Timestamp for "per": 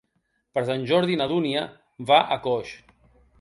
0.57-0.61